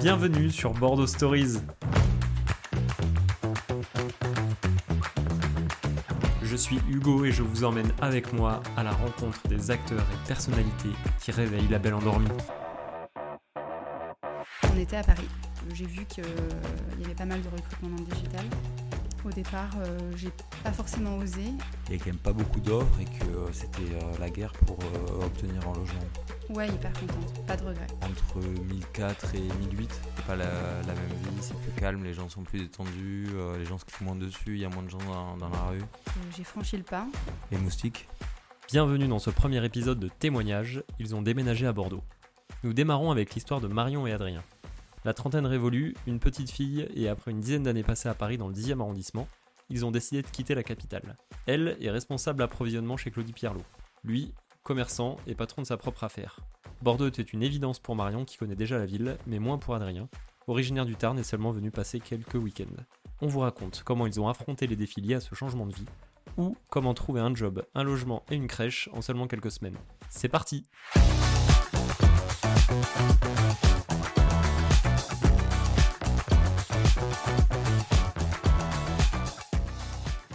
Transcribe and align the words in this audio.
Bienvenue 0.00 0.50
sur 0.50 0.72
Bordeaux 0.72 1.06
Stories. 1.06 1.58
Je 6.42 6.56
suis 6.56 6.80
Hugo 6.88 7.24
et 7.24 7.32
je 7.32 7.42
vous 7.42 7.64
emmène 7.64 7.92
avec 8.00 8.32
moi 8.32 8.62
à 8.76 8.82
la 8.82 8.92
rencontre 8.92 9.46
des 9.48 9.70
acteurs 9.70 10.00
et 10.12 10.28
personnalités 10.28 10.90
qui 11.20 11.30
réveillent 11.30 11.68
la 11.68 11.78
belle 11.78 11.94
endormie. 11.94 12.28
On 14.72 14.78
était 14.78 14.96
à 14.96 15.02
Paris. 15.02 15.28
J'ai 15.74 15.86
vu 15.86 16.04
qu'il 16.06 16.24
y 17.00 17.04
avait 17.04 17.14
pas 17.14 17.26
mal 17.26 17.42
de 17.42 17.48
recrutement 17.48 17.88
dans 17.90 18.04
le 18.04 18.10
digital. 18.10 18.44
Au 19.24 19.30
départ, 19.30 19.70
euh, 19.78 19.98
j'ai 20.16 20.30
pas 20.62 20.72
forcément 20.72 21.16
osé. 21.18 21.42
Il 21.88 21.92
y 21.92 21.96
a 21.96 21.98
quand 21.98 22.06
même 22.06 22.16
pas 22.16 22.32
beaucoup 22.32 22.60
d'offres 22.60 23.00
et 23.00 23.04
que 23.04 23.24
euh, 23.24 23.52
c'était 23.52 23.94
euh, 23.94 24.18
la 24.18 24.30
guerre 24.30 24.52
pour 24.52 24.78
euh, 24.80 25.24
obtenir 25.24 25.60
un 25.68 25.74
logement. 25.74 26.08
Ouais, 26.50 26.66
hyper 26.66 26.92
contente, 26.94 27.46
pas 27.46 27.56
de 27.56 27.64
regrets. 27.64 27.86
Entre 28.02 28.38
1004 28.40 29.34
et 29.34 29.40
1008, 29.40 30.00
c'est 30.16 30.24
pas 30.24 30.36
la, 30.36 30.46
la 30.46 30.94
même 30.94 31.08
vie, 31.22 31.42
c'est 31.42 31.58
plus 31.60 31.72
calme, 31.72 32.02
les 32.04 32.14
gens 32.14 32.28
sont 32.28 32.42
plus 32.42 32.60
détendus, 32.60 33.26
euh, 33.34 33.58
les 33.58 33.66
gens 33.66 33.76
se 33.76 33.84
crient 33.84 34.04
moins 34.04 34.16
dessus, 34.16 34.54
il 34.54 34.58
y 34.58 34.64
a 34.64 34.70
moins 34.70 34.82
de 34.82 34.88
gens 34.88 34.98
dans, 34.98 35.36
dans 35.36 35.48
la 35.50 35.60
rue. 35.70 35.82
J'ai 36.36 36.44
franchi 36.44 36.78
le 36.78 36.84
pas. 36.84 37.06
Les 37.50 37.58
moustiques 37.58 38.08
Bienvenue 38.70 39.08
dans 39.08 39.18
ce 39.18 39.30
premier 39.30 39.64
épisode 39.64 39.98
de 39.98 40.08
témoignage. 40.08 40.82
Ils 40.98 41.14
ont 41.14 41.22
déménagé 41.22 41.66
à 41.66 41.72
Bordeaux. 41.72 42.02
Nous 42.64 42.72
démarrons 42.72 43.10
avec 43.10 43.34
l'histoire 43.34 43.60
de 43.60 43.68
Marion 43.68 44.06
et 44.06 44.12
Adrien. 44.12 44.42
La 45.04 45.14
trentaine 45.14 45.46
révolue, 45.46 45.94
une 46.06 46.18
petite 46.18 46.50
fille, 46.50 46.88
et 46.94 47.08
après 47.08 47.30
une 47.30 47.40
dizaine 47.40 47.62
d'années 47.62 47.82
passées 47.82 48.08
à 48.08 48.14
Paris 48.14 48.36
dans 48.36 48.48
le 48.48 48.54
10e 48.54 48.80
arrondissement, 48.80 49.28
ils 49.70 49.84
ont 49.84 49.90
décidé 49.90 50.22
de 50.22 50.28
quitter 50.28 50.54
la 50.54 50.62
capitale. 50.62 51.16
Elle 51.46 51.76
est 51.80 51.90
responsable 51.90 52.42
approvisionnement 52.42 52.96
chez 52.96 53.10
Claudie 53.10 53.32
Pierlot. 53.32 53.64
Lui, 54.04 54.34
commerçant 54.62 55.16
et 55.26 55.34
patron 55.34 55.62
de 55.62 55.66
sa 55.66 55.76
propre 55.76 56.04
affaire. 56.04 56.40
Bordeaux 56.82 57.08
était 57.08 57.22
une 57.22 57.42
évidence 57.42 57.78
pour 57.78 57.96
Marion 57.96 58.24
qui 58.24 58.36
connaît 58.36 58.54
déjà 58.54 58.78
la 58.78 58.86
ville, 58.86 59.16
mais 59.26 59.38
moins 59.38 59.58
pour 59.58 59.74
Adrien, 59.74 60.08
originaire 60.46 60.86
du 60.86 60.96
Tarn 60.96 61.18
et 61.18 61.24
seulement 61.24 61.50
venu 61.50 61.70
passer 61.70 62.00
quelques 62.00 62.34
week-ends. 62.34 62.82
On 63.20 63.26
vous 63.26 63.40
raconte 63.40 63.82
comment 63.84 64.06
ils 64.06 64.20
ont 64.20 64.28
affronté 64.28 64.66
les 64.66 64.76
défis 64.76 65.00
liés 65.00 65.14
à 65.14 65.20
ce 65.20 65.34
changement 65.34 65.66
de 65.66 65.74
vie, 65.74 65.86
ou 66.36 66.56
comment 66.70 66.94
trouver 66.94 67.20
un 67.20 67.34
job, 67.34 67.64
un 67.74 67.82
logement 67.82 68.24
et 68.30 68.36
une 68.36 68.46
crèche 68.46 68.88
en 68.92 69.02
seulement 69.02 69.26
quelques 69.26 69.50
semaines. 69.50 69.78
C'est 70.08 70.28
parti 70.28 70.64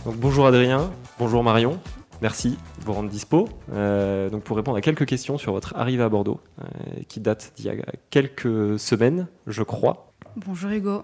Donc 0.05 0.17
bonjour 0.17 0.45
Adrien, 0.45 0.91
bonjour 1.17 1.43
Marion, 1.45 1.79
merci 2.21 2.57
de 2.79 2.85
vous 2.85 2.91
rendre 2.91 3.09
dispo. 3.09 3.47
Euh, 3.71 4.29
donc 4.29 4.43
pour 4.43 4.57
répondre 4.57 4.75
à 4.75 4.81
quelques 4.81 5.05
questions 5.05 5.37
sur 5.37 5.53
votre 5.53 5.77
arrivée 5.77 6.03
à 6.03 6.09
Bordeaux, 6.09 6.41
euh, 6.59 6.65
qui 7.07 7.21
date 7.21 7.53
d'il 7.55 7.67
y 7.67 7.69
a 7.69 7.75
quelques 8.09 8.77
semaines, 8.77 9.27
je 9.47 9.63
crois. 9.63 10.11
Bonjour 10.35 10.71
Hugo. 10.71 11.03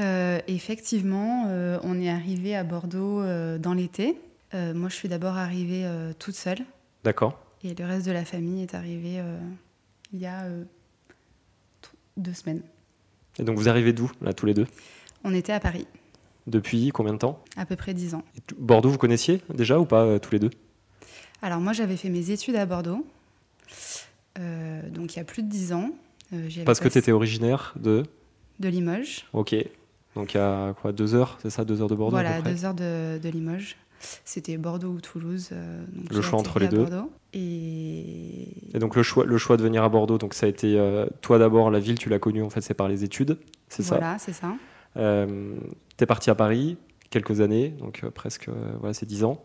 Euh, 0.00 0.40
effectivement, 0.48 1.44
on 1.84 2.00
est 2.00 2.10
arrivé 2.10 2.56
à 2.56 2.64
Bordeaux 2.64 3.22
dans 3.58 3.74
l'été. 3.74 4.18
Moi, 4.52 4.88
je 4.88 4.94
suis 4.94 5.08
d'abord 5.08 5.36
arrivée 5.36 5.88
toute 6.18 6.34
seule 6.34 6.60
D'accord. 7.04 7.38
et 7.62 7.72
le 7.74 7.84
reste 7.84 8.06
de 8.06 8.12
la 8.12 8.24
famille 8.24 8.62
est 8.62 8.74
arrivé 8.74 9.22
il 10.12 10.18
y 10.18 10.26
a 10.26 10.44
deux 12.16 12.32
semaines. 12.32 12.62
Et 13.38 13.44
donc 13.44 13.58
vous 13.58 13.68
arrivez 13.68 13.92
d'où, 13.92 14.10
là, 14.22 14.32
tous 14.32 14.46
les 14.46 14.54
deux? 14.54 14.66
On 15.24 15.32
était 15.34 15.52
à 15.52 15.60
Paris, 15.60 15.86
Depuis 16.46 16.90
combien 16.90 17.12
de 17.14 17.18
temps? 17.18 17.42
À 17.56 17.64
peu 17.64 17.74
près 17.76 17.94
dix 17.94 18.14
ans. 18.14 18.22
Et 18.36 18.40
tout- 18.40 18.56
Bordeaux, 18.58 18.90
vous 18.90 18.98
connaissiez 18.98 19.40
déjà 19.52 19.78
ou 19.80 19.86
pas, 19.86 20.02
euh, 20.04 20.18
tous 20.18 20.32
les 20.32 20.38
deux? 20.38 20.50
Alors 21.42 21.60
moi, 21.60 21.72
j'avais 21.72 21.96
fait 21.96 22.10
mes 22.10 22.30
études 22.30 22.56
à 22.56 22.66
Bordeaux, 22.66 23.06
euh, 24.38 24.88
donc 24.90 25.14
il 25.14 25.18
y 25.18 25.20
a 25.20 25.24
plus 25.24 25.42
de 25.42 25.48
dix 25.48 25.72
ans. 25.72 25.90
Euh, 26.32 26.48
Parce 26.64 26.80
que 26.80 26.88
tu 26.88 26.98
étais 26.98 27.12
originaire 27.12 27.74
de... 27.76 28.02
de 28.60 28.68
Limoges. 28.68 29.26
Ok. 29.32 29.54
Donc 30.16 30.36
à 30.36 30.74
quoi 30.80 30.92
Deux 30.92 31.14
heures, 31.14 31.38
c'est 31.42 31.50
ça 31.50 31.64
Deux 31.64 31.80
heures 31.82 31.88
de 31.88 31.94
Bordeaux 31.94 32.16
à 32.16 32.22
voilà, 32.22 32.36
peu 32.36 32.42
près? 32.42 32.52
deux 32.54 32.64
heures 32.64 32.74
de, 32.74 33.18
de 33.18 33.28
Limoges. 33.28 33.76
C'était 34.24 34.56
Bordeaux 34.58 34.88
ou 34.90 35.00
Toulouse. 35.00 35.48
euh, 35.52 35.84
donc 35.92 36.12
Le 36.12 36.20
choix 36.22 36.38
entre 36.38 36.58
les 36.58 36.66
à 36.66 36.68
deux. 36.68 36.84
Bordeaux. 36.84 37.10
Et... 37.32 38.48
Et 38.74 38.78
donc 38.78 38.96
le 38.96 39.02
choix, 39.02 39.24
le 39.24 39.38
choix 39.38 39.56
de 39.56 39.62
venir 39.62 39.82
à 39.82 39.88
Bordeaux, 39.88 40.18
donc 40.18 40.34
ça 40.34 40.46
a 40.46 40.48
été 40.48 40.78
euh, 40.78 41.06
toi 41.20 41.38
d'abord 41.38 41.70
la 41.70 41.78
ville, 41.80 41.98
tu 41.98 42.08
l'as 42.08 42.18
connue 42.18 42.42
en 42.42 42.50
fait, 42.50 42.60
c'est 42.60 42.74
par 42.74 42.88
les 42.88 43.02
études, 43.04 43.38
c'est 43.68 43.82
ça? 43.82 43.96
Voilà, 43.98 44.18
c'est 44.18 44.32
ça. 44.32 44.54
Euh, 44.96 45.54
T'es 45.96 46.06
parti 46.06 46.30
à 46.30 46.34
Paris 46.34 46.76
quelques 47.10 47.40
années, 47.40 47.68
donc 47.70 48.00
euh, 48.04 48.10
presque 48.10 48.48
euh, 48.48 48.72
voilà 48.80 48.94
c'est 48.94 49.06
dix 49.06 49.22
ans. 49.24 49.42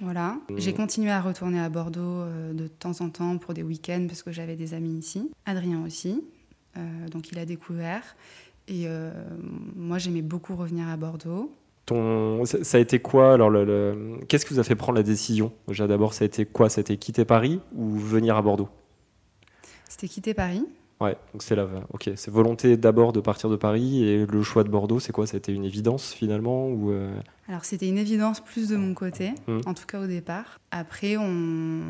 Voilà. 0.00 0.38
Mm. 0.50 0.54
J'ai 0.58 0.72
continué 0.72 1.10
à 1.10 1.20
retourner 1.20 1.60
à 1.60 1.68
Bordeaux 1.68 2.00
euh, 2.02 2.52
de 2.52 2.66
temps 2.66 3.00
en 3.00 3.10
temps 3.10 3.38
pour 3.38 3.54
des 3.54 3.62
week-ends 3.62 4.06
parce 4.08 4.22
que 4.22 4.32
j'avais 4.32 4.56
des 4.56 4.74
amis 4.74 4.98
ici. 4.98 5.30
Adrien 5.46 5.84
aussi. 5.84 6.24
Euh, 6.76 7.08
donc 7.08 7.30
il 7.30 7.38
a 7.38 7.44
découvert. 7.46 8.02
Et 8.66 8.84
euh, 8.86 9.12
moi, 9.76 9.98
j'aimais 9.98 10.22
beaucoup 10.22 10.56
revenir 10.56 10.88
à 10.88 10.96
Bordeaux. 10.96 11.52
Ton, 11.86 12.44
ça 12.46 12.78
a 12.78 12.80
été 12.80 12.98
quoi 12.98 13.34
alors 13.34 13.50
le, 13.50 13.64
le- 13.64 14.18
Qu'est-ce 14.26 14.46
qui 14.46 14.54
vous 14.54 14.60
a 14.60 14.64
fait 14.64 14.74
prendre 14.74 14.96
la 14.96 15.02
décision? 15.02 15.52
Déjà 15.68 15.86
d'abord, 15.86 16.14
ça 16.14 16.24
a 16.24 16.26
été 16.26 16.46
quoi? 16.46 16.70
Ça 16.70 16.78
a 16.78 16.82
été 16.82 16.96
quitter 16.96 17.26
Paris 17.26 17.60
ou 17.76 17.90
venir 17.90 18.36
à 18.36 18.42
Bordeaux? 18.42 18.70
C'était 19.88 20.08
quitter 20.08 20.32
Paris. 20.34 20.64
Ouais, 21.00 21.16
donc 21.32 21.42
c'est 21.42 21.56
là. 21.56 21.66
Ok, 21.92 22.08
c'est 22.14 22.30
volonté 22.30 22.76
d'abord 22.76 23.12
de 23.12 23.20
partir 23.20 23.50
de 23.50 23.56
Paris 23.56 24.04
et 24.04 24.26
le 24.26 24.42
choix 24.42 24.62
de 24.64 24.68
Bordeaux, 24.68 25.00
c'est 25.00 25.12
quoi? 25.12 25.24
Été 25.32 25.52
une 25.52 25.64
évidence 25.64 26.12
finalement 26.12 26.68
ou 26.68 26.92
euh, 26.92 27.12
Alors 27.48 27.64
c'était 27.64 27.88
une 27.88 27.98
évidence 27.98 28.40
plus 28.40 28.68
de 28.68 28.76
mon 28.76 28.94
côté, 28.94 29.32
Mm. 29.48 29.60
en 29.66 29.74
tout 29.74 29.86
cas 29.86 30.00
au 30.00 30.06
départ. 30.06 30.60
Après, 30.70 31.16
on, 31.16 31.80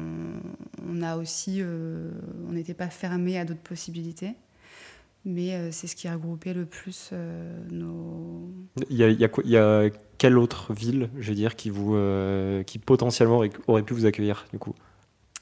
on 0.88 1.03
a 1.03 1.16
aussi, 1.16 1.59
euh, 1.60 2.10
on 2.48 2.53
n'était 2.53 2.75
pas 2.75 2.88
fermé 2.88 3.38
à 3.38 3.44
d'autres 3.44 3.60
possibilités, 3.60 4.32
mais 5.26 5.54
euh, 5.54 5.69
c'est 5.70 5.87
ce 5.87 5.97
qui 5.97 6.09
a 6.09 6.14
regroupé 6.14 6.54
le 6.54 6.64
plus 6.64 7.10
nos. 7.70 8.48
Il 8.88 8.97
y 8.97 9.04
a, 9.04 9.09
il 9.10 9.20
y 9.20 9.25
a 9.25 9.28
quoi- 9.28 9.44
il 9.44 9.50
y 9.50 9.56
a 9.59 9.91
quelle 10.16 10.38
autre 10.38 10.72
ville, 10.72 11.10
je 11.19 11.28
veux 11.28 11.34
dire, 11.37 11.56
qui 11.56 11.69
vous, 11.70 11.94
qui 12.66 12.78
potentiellement 12.78 13.37
aurait- 13.37 13.50
aurait 13.66 13.82
pu 13.82 13.93
vous 13.94 14.06
accueillir 14.06 14.47
du 14.53 14.59
coup? 14.59 14.75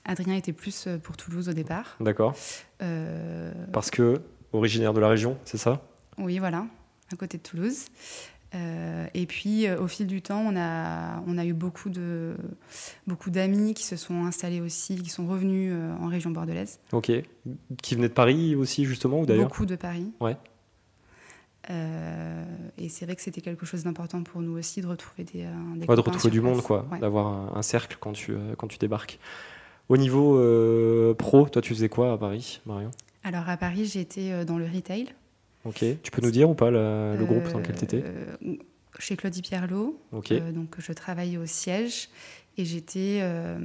Adrien 0.05 0.35
était 0.35 0.53
plus 0.53 0.87
euh, 0.87 0.99
pour 0.99 1.17
Toulouse 1.17 1.49
au 1.49 1.53
départ. 1.53 1.97
D'accord. 2.01 2.35
Euh, 2.83 3.53
Parce 3.73 3.91
que 3.91 4.21
originaire 4.53 4.93
de 4.95 5.01
la 5.01 5.09
région, 5.09 5.39
c'est 5.45 5.59
ça? 5.59 5.81
Oui, 6.19 6.39
voilà, 6.39 6.67
à 7.13 7.17
côté 7.17 7.39
de 7.39 7.43
Toulouse. 7.43 7.87
Euh, 8.55 9.07
et 9.15 9.25
puis, 9.27 9.71
au 9.71 9.89
fil 9.89 10.07
du 10.07 10.21
temps, 10.21 10.41
on 10.47 10.55
a, 10.57 11.23
on 11.27 11.39
a 11.39 11.45
eu 11.47 11.55
beaucoup 11.55 11.89
de 11.89 12.35
beaucoup 13.07 13.31
d'amis 13.31 13.73
qui 13.73 13.85
se 13.85 13.97
sont 13.97 14.27
installés 14.27 14.61
aussi, 14.61 14.97
qui 14.97 15.09
sont 15.09 15.27
revenus 15.27 15.73
en 16.01 16.07
région 16.09 16.31
bordelaise. 16.31 16.79
Ok. 16.93 17.11
Qui 17.83 17.95
venait 17.95 18.09
de 18.09 18.13
Paris 18.13 18.55
aussi 18.55 18.84
justement 18.84 19.21
ou 19.21 19.27
d'ailleurs? 19.27 19.45
Beaucoup 19.49 19.65
de 19.65 19.75
Paris. 19.77 20.13
Ouais. 20.21 20.37
Euh, 21.71 22.45
et 22.77 22.89
c'est 22.89 23.05
vrai 23.07 23.15
que 23.17 23.23
c'était 23.23 23.41
quelque 23.41 23.65
chose 23.65 23.84
d'important 23.84 24.23
pour 24.23 24.43
nous 24.43 24.59
aussi 24.59 24.81
de 24.83 24.87
retrouver 24.87 25.25
des, 25.25 25.45
des 25.77 25.87
Ouais, 25.87 25.95
de 25.97 26.01
retrouver 26.01 26.31
du 26.31 26.41
monde, 26.41 26.61
quoi, 26.61 26.87
Ouais. 26.91 26.99
d'avoir 26.99 27.27
un, 27.29 27.53
un 27.57 27.63
cercle 27.63 27.97
quand 28.01 28.13
tu, 28.13 28.33
euh, 28.33 28.55
quand 28.59 28.67
tu 28.67 28.79
débarques. 28.79 29.19
Au 29.92 29.98
niveau 29.98 30.38
euh, 30.38 31.12
pro, 31.12 31.47
toi 31.50 31.60
tu 31.60 31.75
faisais 31.75 31.91
quoi 31.91 32.14
à 32.14 32.16
Paris, 32.16 32.62
Marion? 32.64 32.91
Alors 33.25 33.47
à 33.50 33.58
Paris, 33.58 33.84
j'étais 33.84 34.32
euh, 34.32 34.44
dans 34.47 34.56
le 34.56 34.64
retail. 34.64 35.08
Ok. 35.66 35.84
Tu 36.03 36.10
peux 36.10 36.22
nous 36.22 36.30
dire 36.30 36.48
ou 36.48 36.54
pas 36.54 36.70
le, 36.70 37.14
le 37.19 37.26
groupe 37.26 37.47
dans 37.53 37.58
lequel 37.58 37.76
tu 37.76 37.84
étais 37.84 38.03
Euh, 38.06 38.54
Chez 38.98 39.16
Claudie 39.16 39.42
Pierlot. 39.42 40.00
Ok. 40.12 40.32
Donc 40.54 40.76
je 40.78 40.94
travaillais 40.94 41.36
au 41.36 41.44
siège 41.44 42.08
et 42.56 42.64
j'étais 42.64 43.19
euh, 43.20 43.58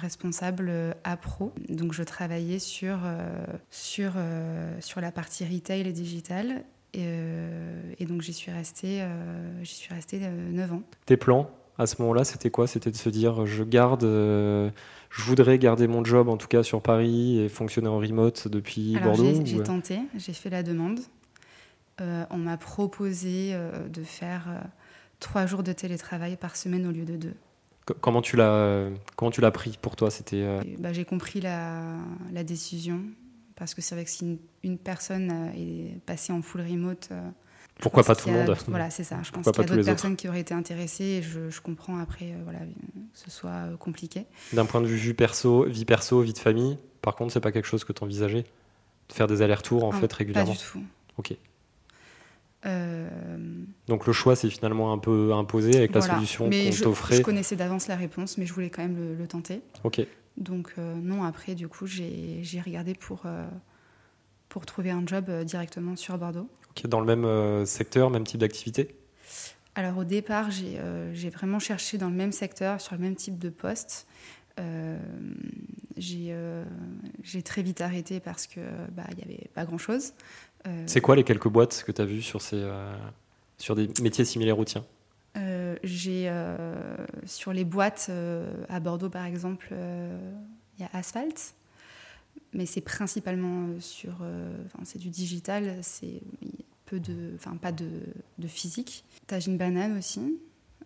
responsable 0.00 0.68
euh, 0.70 0.92
à 1.02 1.16
pro. 1.16 1.52
Donc 1.68 1.94
je 1.94 2.04
travaillais 2.04 2.60
sur, 2.60 3.00
euh, 3.04 3.44
sur, 3.70 4.12
euh, 4.14 4.76
sur 4.80 5.00
la 5.00 5.10
partie 5.10 5.44
retail 5.44 5.80
et 5.80 5.92
digital. 5.92 6.62
Et, 6.94 7.08
et 7.98 8.04
donc 8.04 8.20
j'y 8.22 8.32
suis 8.32 8.52
restée, 8.52 9.04
j'y 9.62 9.74
suis 9.74 9.92
restée 9.94 10.20
euh, 10.22 10.50
9 10.52 10.72
ans. 10.74 10.82
Tes 11.06 11.16
plans? 11.16 11.50
À 11.80 11.86
ce 11.86 12.00
moment-là, 12.02 12.24
c'était 12.24 12.50
quoi? 12.50 12.66
C'était 12.66 12.90
de 12.90 12.96
se 12.96 13.08
dire, 13.08 13.46
je 13.46 13.64
garde, 13.64 14.04
euh, 14.04 14.70
je 15.08 15.22
voudrais 15.22 15.58
garder 15.58 15.86
mon 15.88 16.04
job 16.04 16.28
en 16.28 16.36
tout 16.36 16.46
cas 16.46 16.62
sur 16.62 16.82
Paris 16.82 17.38
et 17.40 17.48
fonctionner 17.48 17.88
en 17.88 17.98
remote 17.98 18.48
depuis 18.48 18.96
Alors 18.96 19.16
Bordeaux 19.16 19.42
j'ai- 19.46 19.56
ou- 19.56 19.62
tenté, 19.62 20.00
j'ai 20.16 20.34
fait 20.34 20.50
la 20.50 20.62
demande. 20.62 21.00
Euh, 22.02 22.24
on 22.30 22.36
m'a 22.36 22.56
proposé 22.58 23.50
euh, 23.52 23.88
de 23.88 24.02
faire 24.02 24.44
trois 25.20 25.46
jours 25.46 25.62
de 25.62 25.72
télétravail 25.72 26.36
par 26.36 26.54
semaine 26.56 26.86
au 26.86 26.90
lieu 26.92 27.04
de 27.06 27.16
deux. 27.16 27.34
Co- 27.86 27.94
Comment 28.00 28.20
tu 28.22 28.36
l'as, 28.36 28.88
comment 29.16 29.30
tu 29.30 29.40
l'as 29.40 29.50
pris 29.50 29.78
pour 29.80 29.96
toi? 29.96 30.10
C'était 30.10 30.46
bah, 30.78 30.92
j'ai 30.92 31.04
compris 31.06 31.40
la, 31.40 31.96
la 32.32 32.44
décision 32.44 33.00
parce 33.56 33.74
que 33.74 33.80
c'est 33.82 33.94
vrai 33.94 34.04
que 34.04 34.10
si 34.10 34.24
une, 34.24 34.38
une 34.64 34.78
personne 34.78 35.50
est 35.56 35.98
passée 36.04 36.32
en 36.32 36.42
full 36.42 36.60
remote, 36.60 37.08
pourquoi 37.78 38.02
pas 38.04 38.14
tout 38.14 38.28
le 38.28 38.34
monde 38.34 38.56
Voilà, 38.68 38.90
c'est 38.90 39.04
ça. 39.04 39.18
Je 39.22 39.30
pense 39.30 39.44
qu'il 39.44 39.52
y 39.52 39.56
a 39.56 39.62
d'autres 39.62 39.74
autres 39.78 39.84
personnes 39.86 40.16
qui 40.16 40.28
auraient 40.28 40.40
été 40.40 40.52
intéressées 40.54 41.04
et 41.04 41.22
je, 41.22 41.48
je 41.48 41.60
comprends 41.60 41.98
après 41.98 42.26
euh, 42.26 42.40
voilà, 42.44 42.58
que 42.60 42.64
ce 43.18 43.30
soit 43.30 43.50
euh, 43.50 43.76
compliqué. 43.76 44.26
D'un 44.52 44.66
point 44.66 44.80
de 44.82 44.86
vue 44.86 44.96
vie 44.96 45.14
perso, 45.14 45.64
vie 45.64 45.84
perso, 45.86 46.20
vie 46.20 46.32
de 46.34 46.38
famille, 46.38 46.76
par 47.00 47.16
contre, 47.16 47.32
c'est 47.32 47.40
pas 47.40 47.52
quelque 47.52 47.66
chose 47.68 47.84
que 47.84 47.92
tu 47.94 48.04
envisageais 48.04 48.42
de 49.08 49.14
faire 49.14 49.26
des 49.26 49.40
allers-retours 49.42 49.84
en 49.84 49.92
Ah, 49.92 49.96
fait 49.98 50.12
régulièrement. 50.12 50.52
Pas 50.52 50.58
du 50.58 50.64
tout. 50.64 50.82
Ok. 51.16 51.34
Euh, 52.66 53.08
Donc 53.88 54.06
le 54.06 54.12
choix 54.12 54.36
c'est 54.36 54.50
finalement 54.50 54.92
un 54.92 54.98
peu 54.98 55.32
imposé 55.32 55.78
avec 55.78 55.94
la 55.94 56.02
solution 56.02 56.50
qu'on 56.50 56.70
t'offrait. 56.82 57.16
je 57.16 57.22
connaissais 57.22 57.56
d'avance 57.56 57.88
la 57.88 57.96
réponse, 57.96 58.36
mais 58.36 58.44
je 58.44 58.52
voulais 58.52 58.68
quand 58.68 58.82
même 58.82 58.96
le, 58.96 59.14
le 59.14 59.26
tenter. 59.26 59.62
Ok. 59.84 60.02
Donc 60.36 60.74
non, 60.76 61.24
après, 61.24 61.54
du 61.54 61.68
coup, 61.68 61.86
j'ai 61.86 62.42
regardé 62.64 62.94
pour, 62.94 63.22
pour 64.48 64.64
trouver 64.66 64.90
un 64.90 65.02
job 65.06 65.30
directement 65.44 65.96
sur 65.96 66.16
Bordeaux. 66.18 66.48
Dans 66.84 67.00
le 67.00 67.06
même 67.06 67.66
secteur, 67.66 68.10
même 68.10 68.24
type 68.24 68.40
d'activité? 68.40 68.94
Alors 69.74 69.98
au 69.98 70.04
départ, 70.04 70.50
j'ai 70.50 71.30
vraiment 71.30 71.58
cherché 71.58 71.98
dans 71.98 72.08
le 72.08 72.14
même 72.14 72.32
secteur, 72.32 72.80
sur 72.80 72.94
le 72.94 73.00
même 73.00 73.16
type 73.16 73.38
de 73.38 73.50
poste. 73.50 74.06
j'ai 75.96 76.32
très 77.44 77.62
vite 77.62 77.80
arrêté 77.80 78.20
parce 78.20 78.46
que 78.46 78.60
bah, 78.92 79.04
il 79.10 79.16
n'y 79.16 79.22
avait 79.22 79.48
pas 79.54 79.64
grand 79.64 79.78
chose. 79.78 80.12
C'est 80.86 81.00
quoi 81.00 81.16
les 81.16 81.24
quelques 81.24 81.48
boîtes 81.48 81.84
que 81.86 81.92
tu 81.92 82.02
as 82.02 82.04
vues 82.04 82.22
sur, 82.22 82.42
ces, 82.42 82.66
sur 83.58 83.74
des 83.74 83.88
métiers 84.02 84.24
similaires 84.24 84.58
aux 84.58 84.64
tiens? 84.64 84.84
Euh, 85.36 85.76
j'ai 85.84 86.28
euh, 86.28 86.96
sur 87.24 87.52
les 87.52 87.64
boîtes 87.64 88.08
euh, 88.10 88.64
à 88.68 88.80
Bordeaux 88.80 89.10
par 89.10 89.24
exemple, 89.24 89.68
il 89.72 90.82
y 90.82 90.84
a 90.84 90.90
Asphalt, 90.92 91.54
mais 92.52 92.66
c'est 92.66 92.80
principalement 92.80 93.68
sur, 93.80 94.24
c'est 94.84 94.98
du 94.98 95.08
digital, 95.08 95.78
c'est 95.82 96.20
peu 96.86 96.98
de, 96.98 97.32
enfin 97.36 97.56
pas 97.56 97.72
de, 97.72 97.88
de 98.38 98.48
physique. 98.48 99.04
une 99.46 99.56
Banane 99.56 99.96
aussi, 99.96 100.38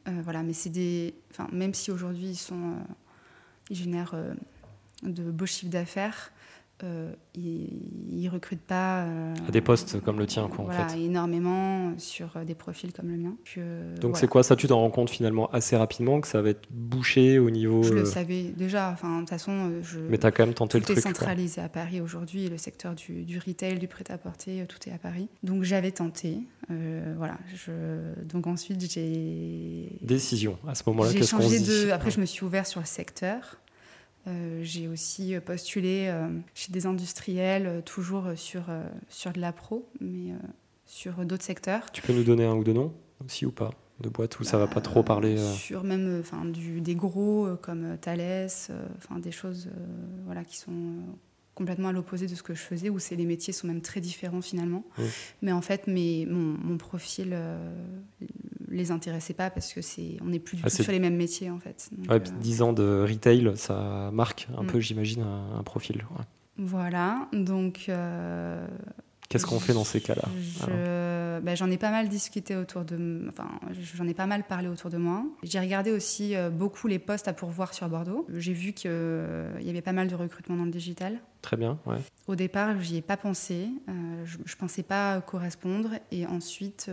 voilà, 0.07 0.43
mais 0.43 0.53
c'est 0.53 0.71
des, 0.71 1.15
enfin 1.31 1.49
même 1.53 1.73
si 1.73 1.91
aujourd'hui 1.91 2.27
ils 2.27 2.37
sont, 2.37 2.75
ils 3.71 3.77
génèrent 3.77 4.15
de 5.03 5.31
beaux 5.31 5.47
chiffres 5.47 5.73
d'affaires. 5.73 6.33
Euh, 6.83 7.13
ils, 7.37 8.25
ne 8.25 8.29
recrutent 8.29 8.67
pas 8.67 9.05
euh, 9.05 9.35
à 9.47 9.51
des 9.53 9.61
postes 9.61 10.01
comme 10.03 10.19
le 10.19 10.27
tien, 10.27 10.49
quoi, 10.49 10.65
en 10.65 10.89
fait. 10.89 10.99
énormément 10.99 11.97
sur 11.99 12.37
euh, 12.37 12.45
des 12.45 12.57
profils 12.57 12.93
comme 12.93 13.11
le 13.11 13.17
mien. 13.17 13.37
Donc 14.01 14.17
c'est 14.17 14.27
quoi 14.27 14.43
ça 14.43 14.57
Tu 14.57 14.67
t'en 14.67 14.81
rends 14.81 14.91
compte 14.91 15.09
finalement 15.09 15.49
assez 15.53 15.77
rapidement 15.77 16.21
que 16.21 16.27
ça 16.27 16.43
va 16.43 16.51
être 16.51 16.67
bouché 16.71 17.39
au 17.39 17.51
niveau. 17.51 17.85
Je 17.85 17.95
le 17.95 18.05
savais 18.05 18.53
déjà. 18.57 18.91
Enfin 18.91 19.17
de 19.17 19.21
toute 19.21 19.31
façon, 19.31 19.71
je. 19.83 20.01
Mais 20.01 20.25
as 20.25 20.33
quand 20.33 20.47
même 20.47 20.55
tenté 20.55 20.79
le 20.79 20.85
truc. 20.85 20.97
Tout 20.97 21.01
est 21.01 21.03
centralisé 21.03 21.61
à 21.61 21.69
Paris 21.69 22.01
aujourd'hui. 22.01 22.49
Le 22.49 22.59
secteur 22.59 22.97
du, 22.97 23.23
du 23.23 23.39
retail, 23.39 23.79
du 23.79 23.87
prêt-à-porter, 23.87 24.67
tout 24.69 24.89
est 24.89 24.93
à 24.93 24.99
Paris. 24.99 25.29
Donc 25.45 25.63
j'avais 25.63 25.93
tenté. 25.93 26.39
voilà. 26.69 27.39
Je... 27.55 27.71
Donc 28.25 28.49
ensuite 28.49 28.81
j'ai. 28.91 29.97
Décision 30.03 30.59
à 30.67 30.75
ce 30.75 30.83
moment-là. 30.89 31.13
J'ai 31.13 31.23
changé 31.23 31.61
de. 31.61 31.91
Après 31.93 32.11
je 32.11 32.21
me 32.21 32.27
suis 32.27 32.45
ouvert 32.45 32.67
sur 32.67 32.81
le 32.81 32.87
secteur. 32.87 33.59
Euh, 34.27 34.61
j'ai 34.63 34.89
aussi 34.89 35.35
postulé 35.45 36.07
euh, 36.09 36.29
chez 36.55 36.73
des 36.73 36.87
industriels, 36.87 37.67
euh, 37.67 37.81
toujours 37.83 38.29
sur, 38.37 38.65
sur 39.09 39.33
de 39.33 39.41
la 39.41 39.53
pro, 39.53 39.89
mais 40.01 40.33
sur 40.87 41.25
d'autres 41.25 41.45
secteurs. 41.45 41.91
Tu 41.93 42.03
peux 42.03 42.13
nous 42.13 42.25
donner 42.25 42.45
un 42.45 42.55
ou 42.55 42.65
deux 42.65 42.73
noms 42.73 42.93
aussi 43.25 43.47
ou 43.47 43.53
pas 43.53 43.71
de 44.01 44.09
boîtes 44.09 44.41
où 44.41 44.45
ça 44.45 44.59
va 44.59 44.67
pas 44.67 44.81
trop 44.81 45.05
parler 45.05 45.37
Sur 45.39 45.85
même 45.85 46.19
enfin, 46.21 46.45
du, 46.45 46.81
des 46.81 46.97
gros 46.97 47.49
comme 47.63 47.97
Thales, 48.01 48.49
enfin 48.97 49.21
des 49.21 49.31
choses 49.31 49.69
voilà, 50.25 50.43
qui 50.45 50.57
sont 50.57 50.97
complètement 51.55 51.89
à 51.89 51.93
l'opposé 51.93 52.27
de 52.27 52.35
ce 52.35 52.43
que 52.43 52.55
je 52.55 52.61
faisais, 52.61 52.91
où 52.91 52.99
c'est 52.99 53.17
les 53.17 53.25
métiers 53.25 53.53
sont 53.53 53.67
même 53.67 53.81
très 53.81 54.01
différents 54.01 54.43
finalement. 54.43 54.85
Mais 55.43 55.53
en 55.53 55.63
fait, 55.63 55.87
mes, 55.87 56.27
mon, 56.27 56.57
mon 56.59 56.77
profil 56.77 57.31
euh, 57.33 57.75
les 58.75 58.91
intéressait 58.91 59.35
pas 59.35 59.51
parce 59.51 59.73
que 59.73 59.81
c'est 59.81 60.17
on 60.23 60.27
n'est 60.27 60.39
plus 60.39 60.57
du 60.57 60.63
ah, 60.65 60.71
tout 60.71 60.83
sur 60.83 60.93
les 60.93 60.99
mêmes 60.99 61.17
métiers 61.17 61.51
en 61.51 61.59
fait. 61.59 61.91
ouais, 62.09 62.21
10 62.21 62.61
euh, 62.61 62.65
ans 62.65 62.73
de 62.73 63.05
retail, 63.09 63.53
ça 63.57 64.11
marque 64.13 64.49
un 64.57 64.63
mm. 64.63 64.67
peu, 64.67 64.81
j'imagine, 64.81 65.23
un, 65.23 65.63
profil. 65.63 66.05
Voilà, 66.57 67.29
donc 67.33 67.87
euh, 67.89 68.67
Qu'est-ce 69.29 69.47
qu'on 69.47 69.61
fait 69.61 69.73
dans 69.73 69.85
ces 69.85 70.01
cas-là 70.01 70.29
ben, 71.41 71.57
J'en 71.57 71.71
ai 71.71 71.79
pas 71.79 71.91
mal 71.91 72.09
discuté 72.09 72.57
autour 72.57 72.85
de... 72.85 73.27
Enfin, 73.29 73.49
j'en 73.95 74.07
ai 74.07 74.15
pas 74.15 74.27
mal 74.27 74.45
parlé 74.45 74.69
autour 74.69 74.91
de 74.91 74.97
moi. 74.97 75.25
J'ai 75.43 75.59
regardé 75.59 75.91
aussi 75.91 76.37
euh, 76.37 76.51
beaucoup 76.51 76.87
les 76.87 76.99
postes 76.99 77.27
à 77.27 77.33
pourvoir 77.33 77.75
sur 77.75 77.89
Bordeaux. 77.89 78.27
J'ai 78.35 78.53
vu 78.53 78.73
qu'il 78.73 78.91
y 78.91 79.71
avait 79.71 79.83
pas 79.83 79.93
mal 79.93 80.09
de 80.09 80.15
recrutement 80.15 80.57
dans 80.57 80.65
le 80.65 80.71
digital. 80.71 81.19
Très 81.43 81.57
bien, 81.57 81.79
ouais. 81.87 81.99
Au 82.29 82.37
départ, 82.37 82.81
j'y 82.81 82.99
ai 82.99 83.03
pas 83.03 83.17
pensé. 83.17 83.69
Euh, 83.89 84.25
je, 84.25 84.39
ne 84.39 84.59
pensais 84.59 84.83
pas 84.83 85.21
correspondre. 85.21 85.91
Et 86.13 86.27
ensuite... 86.27 86.91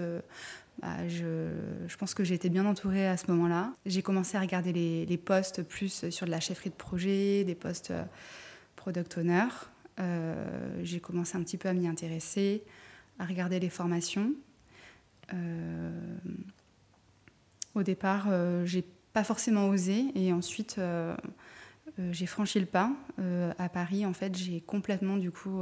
Bah, 0.81 1.07
je, 1.07 1.95
pense 1.97 2.15
que 2.15 2.23
j'ai 2.23 2.33
été 2.33 2.49
bien 2.49 2.65
entourée 2.65 3.07
à 3.07 3.15
ce 3.15 3.29
moment-là. 3.31 3.71
J'ai 3.85 4.01
commencé 4.01 4.35
à 4.35 4.39
regarder 4.39 4.73
les, 4.73 5.17
postes 5.17 5.61
plus 5.61 6.09
sur 6.09 6.25
de 6.25 6.31
la 6.31 6.39
chefferie 6.39 6.71
de 6.71 6.75
projet, 6.75 7.43
des 7.43 7.55
postes 7.55 7.93
product 8.75 9.17
owner. 9.19 9.45
Euh, 9.99 10.83
j'ai 10.83 10.99
commencé 10.99 11.37
un 11.37 11.43
petit 11.43 11.57
peu 11.57 11.69
à 11.69 11.73
m'y 11.73 11.87
intéresser, 11.87 12.63
à 13.19 13.25
regarder 13.25 13.59
les 13.59 13.69
formations. 13.69 14.33
Euh, 15.33 15.91
au 17.75 17.83
départ, 17.83 18.27
euh, 18.29 18.65
j'ai 18.65 18.83
pas 19.13 19.23
forcément 19.23 19.67
osé 19.69 20.05
et 20.15 20.33
ensuite 20.33 20.79
j'ai 22.11 22.25
franchi 22.25 22.59
le 22.59 22.65
pas. 22.65 22.91
à 23.59 23.69
Paris, 23.69 24.05
en 24.05 24.13
fait, 24.13 24.35
j'ai 24.37 24.61
complètement 24.61 25.17
du 25.17 25.31
coup 25.31 25.61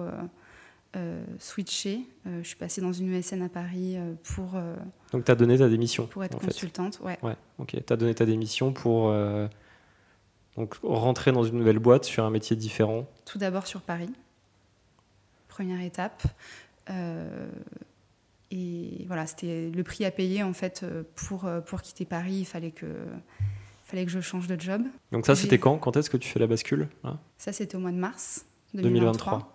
switché. 1.38 2.02
je 2.26 2.48
suis 2.48 2.56
passée 2.56 2.82
dans 2.82 2.94
une 2.94 3.14
ESN 3.14 3.42
à 3.42 3.50
Paris 3.50 3.98
pour. 4.24 4.60
Donc, 5.12 5.26
tu 5.26 5.32
as 5.32 5.36
donné 5.36 5.58
ta 5.58 5.70
démission 5.70 6.08
Pour 6.08 6.24
être 6.24 6.38
consultante, 6.38 7.00
ouais. 7.04 7.18
Ouais, 7.22 7.36
ok. 7.60 7.76
Tu 7.86 7.94
as 7.94 7.96
donné 7.96 8.16
ta 8.16 8.26
démission 8.26 8.74
pour 8.74 9.14
donc, 10.58 10.76
rentrer 10.84 11.32
dans 11.32 11.44
une 11.44 11.58
nouvelle 11.58 11.80
boîte 11.80 12.06
sur 12.06 12.24
un 12.24 12.30
métier 12.30 12.56
différent 12.56 13.08
Tout 13.26 13.38
d'abord 13.38 13.68
sur 13.68 13.82
Paris, 13.82 14.12
première 15.48 15.82
étape. 15.82 16.24
Euh, 16.90 17.50
et 18.52 19.06
voilà, 19.08 19.28
c'était 19.28 19.70
le 19.70 19.84
prix 19.84 20.06
à 20.06 20.12
payer 20.12 20.42
en 20.42 20.54
fait 20.54 20.84
pour, 21.16 21.48
pour 21.66 21.82
quitter 21.82 22.06
Paris. 22.06 22.38
Il 22.40 22.46
fallait 22.46 22.72
que, 22.72 22.88
fallait 23.86 24.06
que 24.06 24.12
je 24.12 24.22
change 24.22 24.48
de 24.48 24.60
job. 24.60 24.82
Donc 25.12 25.26
ça, 25.26 25.36
c'était 25.36 25.60
quand? 25.60 25.78
Quand 25.78 25.96
est-ce 25.98 26.10
que 26.10 26.18
tu 26.18 26.30
fais 26.30 26.40
la 26.40 26.48
bascule 26.48 26.90
hein? 27.04 27.20
Ça, 27.38 27.54
c'était 27.54 27.76
au 27.76 27.80
mois 27.80 27.92
de 27.92 27.98
mars 27.98 28.46
2023. 28.74 29.54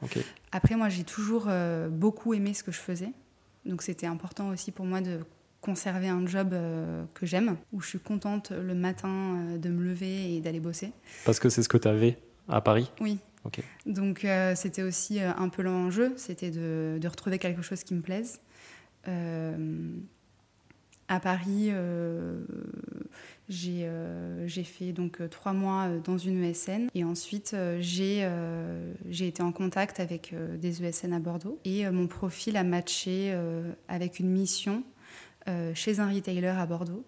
Après, 0.53 0.77
moi, 0.77 0.89
j'ai 0.89 1.05
toujours 1.05 1.47
euh, 1.49 1.89
beaucoup 1.89 2.35
aimé 2.35 2.55
ce 2.55 2.63
que 2.63 2.73
je 2.73 2.79
faisais. 2.79 3.11
Donc 3.65 3.83
c'était 3.83 4.07
important 4.07 4.51
aussi 4.51 4.73
pour 4.73 4.85
moi 4.85 5.01
de 5.01 5.21
conserver 5.61 6.09
un 6.09 6.27
job 6.27 6.51
euh, 6.53 7.05
que 7.15 7.25
j'aime, 7.25 7.57
où 7.73 7.81
je 7.81 7.89
suis 7.89 7.99
contente 7.99 8.51
le 8.51 8.75
matin 8.75 9.09
euh, 9.09 9.59
de 9.59 9.71
me 9.71 9.83
lever 9.83 10.35
et 10.35 10.41
d'aller 10.41 10.61
bosser. 10.61 10.93
Parce 11.25 11.41
que 11.41 11.49
c'est 11.49 11.63
ce 11.63 11.69
que 11.69 11.79
tu 11.79 11.89
avais 11.89 12.19
à 12.49 12.61
Paris? 12.61 12.91
Oui. 13.01 13.19
Donc 13.85 14.27
c'était 14.55 14.83
aussi 14.83 15.21
un 15.21 15.51
peu 15.51 15.61
l'enjeu, 15.61 16.15
c'était 16.17 16.51
de, 16.51 16.97
de, 16.99 17.09
retrouver 17.09 17.39
quelque 17.39 17.61
chose 17.61 17.85
qui 17.85 17.93
me 17.93 18.01
plaise. 18.01 18.41
À 21.09 21.21
Paris, 21.21 21.71
j'ai 23.49 24.65
fait 24.65 24.93
donc 24.93 25.21
trois 25.31 25.53
mois 25.53 25.89
dans 26.03 26.19
une 26.19 26.43
ESN 26.43 26.89
et 26.95 27.05
ensuite 27.05 27.55
j'ai 27.81 28.27
été 29.21 29.43
en 29.43 29.53
contact 29.53 30.01
avec 30.01 30.35
des 30.59 30.83
ESN 30.83 31.13
à 31.13 31.19
Bordeaux. 31.19 31.59
Et 31.65 31.89
mon 31.91 32.07
profil 32.07 32.57
a 32.57 32.65
matché 32.65 33.37
avec 33.89 34.19
une 34.19 34.31
mission 34.31 34.83
euh, 35.47 35.73
chez 35.75 36.01
un 36.01 36.11
retailer 36.11 36.47
à 36.47 36.65
Bordeaux 36.65 37.05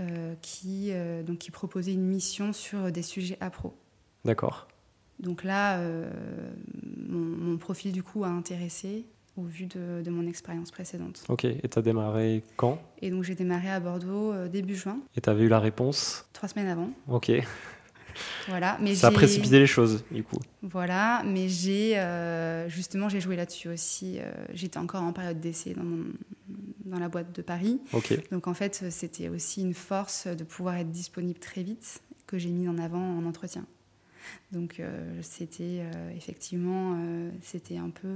euh, 0.00 0.34
qui, 0.42 0.88
euh, 0.90 1.22
donc, 1.22 1.38
qui 1.38 1.50
proposait 1.50 1.94
une 1.94 2.04
mission 2.04 2.52
sur 2.52 2.92
des 2.92 3.02
sujets 3.02 3.38
pro 3.50 3.74
D'accord. 4.26 4.68
Donc 5.18 5.44
là, 5.44 5.82
mon, 7.08 7.56
profil 7.58 7.92
du 7.92 8.02
coup 8.02 8.24
a 8.24 8.28
intéressé 8.28 9.06
au 9.40 9.44
vu 9.44 9.66
de, 9.66 10.02
de 10.02 10.10
mon 10.10 10.26
expérience 10.26 10.70
précédente. 10.70 11.24
Ok, 11.28 11.44
et 11.44 11.68
tu 11.68 11.78
as 11.78 11.82
démarré 11.82 12.44
quand? 12.56 12.80
Et 13.00 13.10
donc 13.10 13.24
j'ai 13.24 13.34
démarré 13.34 13.70
à 13.70 13.80
Bordeaux 13.80 14.34
début 14.48 14.76
juin. 14.76 14.98
Et 15.16 15.20
tu 15.20 15.30
avais 15.30 15.44
eu 15.44 15.48
la 15.48 15.60
réponse? 15.60 16.26
Trois 16.32 16.48
semaines 16.48 16.68
avant. 16.68 16.90
Ok. 17.08 17.32
Voilà, 18.48 18.76
mais 18.82 18.94
ça 18.94 19.06
a 19.06 19.10
précipité 19.12 19.58
les 19.58 19.66
choses, 19.66 20.04
du 20.10 20.22
coup. 20.22 20.36
Voilà, 20.62 21.22
mais 21.24 21.48
j'ai 21.48 21.96
justement 22.68 23.08
j'ai 23.08 23.20
joué 23.20 23.36
là-dessus 23.36 23.68
aussi. 23.68 24.18
J'étais 24.52 24.78
encore 24.78 25.02
en 25.02 25.12
période 25.12 25.40
d'essai 25.40 25.74
dans 25.74 25.84
mon, 25.84 26.04
dans 26.84 26.98
la 26.98 27.08
boîte 27.08 27.34
de 27.34 27.40
Paris. 27.40 27.80
Donc 28.30 28.46
en 28.48 28.54
fait, 28.54 28.84
c'était 28.90 29.28
aussi 29.28 29.62
une 29.62 29.74
force 29.74 30.26
de 30.26 30.44
pouvoir 30.44 30.76
être 30.76 30.90
disponible 30.90 31.38
très 31.38 31.62
vite 31.62 32.02
que 32.26 32.36
j'ai 32.36 32.50
mis 32.50 32.68
en 32.68 32.78
avant 32.78 33.18
en 33.18 33.24
entretien. 33.24 33.64
Donc 34.52 34.80
euh, 34.80 35.18
c'était 35.22 35.80
euh, 35.80 36.10
effectivement 36.16 36.94
euh, 36.96 37.30
c'était 37.42 37.76
un 37.76 37.90
peu 37.90 38.08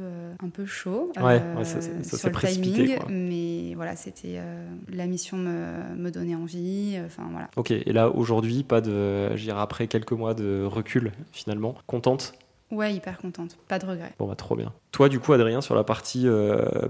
un 0.42 0.48
peu 0.48 0.66
chaud 0.66 1.12
ouais, 1.20 1.40
ça, 1.64 1.80
sur 2.16 2.28
le 2.28 2.34
timing, 2.34 2.96
mais 3.08 3.74
voilà 3.74 3.96
c'était 3.96 4.40
la 4.88 5.06
mission 5.06 5.36
me, 5.36 5.94
me 5.96 6.10
donnait 6.10 6.34
envie. 6.34 6.98
Enfin 7.04 7.28
voilà. 7.30 7.50
Ok 7.56 7.70
et 7.70 7.92
là 7.92 8.10
aujourd'hui 8.10 8.62
pas 8.64 8.80
de 8.80 9.30
après 9.50 9.86
quelques 9.86 10.12
mois 10.12 10.34
de 10.34 10.64
recul 10.64 11.12
finalement 11.32 11.76
contente? 11.86 12.34
Ouais, 12.70 12.92
hyper 12.94 13.18
contente, 13.18 13.56
pas 13.68 13.78
de 13.78 13.86
regret. 13.86 14.14
Bon, 14.18 14.26
bah, 14.26 14.34
trop 14.34 14.56
bien. 14.56 14.72
Toi, 14.90 15.08
du 15.08 15.20
coup, 15.20 15.32
Adrien, 15.32 15.60
sur 15.60 15.76
la 15.76 15.84
partie 15.84 16.26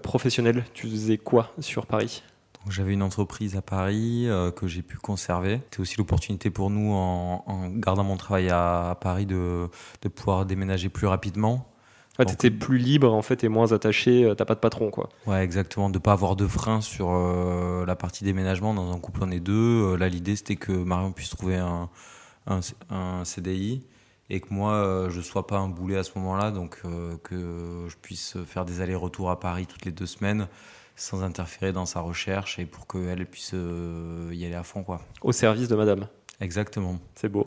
professionnelle, 0.02 0.64
tu 0.73 0.88
faisais 0.88 1.18
quoi 1.18 1.52
sur 1.59 1.85
Paris? 1.85 2.23
J'avais 2.68 2.92
une 2.92 3.02
entreprise 3.02 3.56
à 3.56 3.62
Paris 3.62 4.28
euh, 4.28 4.50
que 4.50 4.66
j'ai 4.66 4.83
pu 4.83 4.97
conserver. 4.97 5.61
C'était 5.64 5.80
aussi 5.80 5.97
l'opportunité 5.99 6.50
pour 6.50 6.71
nous, 6.71 6.92
en, 6.92 7.68
gardant 7.71 8.04
mon 8.04 8.16
travail 8.16 8.49
à, 8.50 8.97
Paris, 9.00 9.26
de, 9.26 9.68
de, 10.02 10.09
pouvoir 10.09 10.47
déménager 10.47 10.88
plus 10.88 11.06
rapidement. 11.06 11.71
Ouais, 12.18 12.25
tu 12.25 12.33
étais 12.33 12.50
plus 12.50 12.78
libre 12.78 13.12
en 13.12 13.23
fait 13.23 13.42
et 13.42 13.49
moins 13.49 13.73
attaché, 13.73 14.25
euh, 14.25 14.35
t'as 14.35 14.44
pas 14.44 14.54
de 14.54 14.61
patron 14.61 14.90
quoi. 14.90 15.09
Ouais, 15.26 15.42
exactement, 15.42 15.90
de 15.90 15.99
pas 15.99 16.12
avoir 16.12 16.37
de 16.37 16.47
frein 16.47 16.80
sur 16.80 17.12
la 17.12 17.97
partie 17.97 18.23
déménagement. 18.23 18.73
Dans 18.73 18.92
un 18.92 19.00
couple, 19.00 19.21
on 19.25 19.30
est 19.33 19.40
deux. 19.40 19.97
là, 19.97 20.09
l'idée 20.09 20.37
c'était 20.37 20.56
que 20.56 20.71
Marion 20.71 21.11
puisse 21.11 21.30
trouver 21.30 21.56
un, 21.56 21.90
un, 22.47 22.61
un 22.90 23.25
CDI 23.25 23.83
et 24.30 24.40
que 24.40 24.54
moi 24.54 25.09
je 25.11 25.21
sois 25.21 25.49
pas 25.49 25.59
un 25.59 25.68
boulet 25.68 25.97
à 25.97 26.04
ce 26.04 26.12
moment-là, 26.16 26.52
donc 26.52 26.80
que 27.25 27.87
je 27.88 27.97
puisse 28.00 28.37
faire 28.47 28.64
des 28.64 28.80
allers-retours 28.80 29.30
à 29.30 29.40
Paris 29.40 29.66
toutes 29.66 29.85
les 29.85 29.92
deux 29.92 30.06
semaines 30.06 30.47
sans 30.96 31.22
interférer 31.22 31.72
dans 31.72 31.86
sa 31.86 32.00
recherche 32.00 32.58
et 32.58 32.66
pour 32.66 32.86
qu'elle 32.86 33.26
puisse 33.26 33.52
y 33.52 34.44
aller 34.44 34.54
à 34.54 34.62
fond 34.62 34.84
quoi. 34.84 35.00
Au 35.22 35.32
service 35.32 35.68
de 35.68 35.76
Madame. 35.76 36.06
Exactement. 36.40 36.98
C'est 37.14 37.28
beau. 37.28 37.46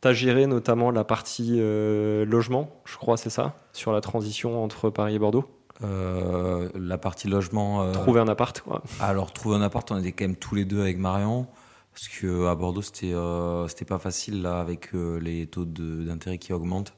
Tu 0.00 0.08
as 0.08 0.12
géré 0.12 0.46
notamment 0.46 0.90
la 0.90 1.04
partie 1.04 1.58
logement, 1.58 2.82
je 2.84 2.96
crois, 2.96 3.16
c'est 3.16 3.30
ça, 3.30 3.56
sur 3.72 3.92
la 3.92 4.00
transition 4.00 4.62
entre 4.62 4.90
Paris 4.90 5.14
et 5.14 5.18
Bordeaux? 5.18 5.48
Euh, 5.82 6.68
la 6.74 6.98
partie 6.98 7.28
logement. 7.28 7.82
Euh, 7.82 7.92
trouver 7.92 8.20
un 8.20 8.28
appart, 8.28 8.60
quoi. 8.60 8.82
Alors, 9.00 9.32
trouver 9.32 9.56
un 9.56 9.62
appart, 9.62 9.90
on 9.90 9.98
était 9.98 10.12
quand 10.12 10.24
même 10.24 10.36
tous 10.36 10.54
les 10.54 10.64
deux 10.64 10.80
avec 10.80 10.98
Marion. 10.98 11.46
Parce 11.92 12.08
qu'à 12.08 12.54
Bordeaux, 12.54 12.82
c'était 12.82 13.12
euh, 13.12 13.68
c'était 13.68 13.84
pas 13.84 13.98
facile, 13.98 14.42
là, 14.42 14.60
avec 14.60 14.92
les 14.92 15.46
taux 15.46 15.64
d'intérêt 15.64 16.38
qui 16.38 16.52
augmentent. 16.52 16.94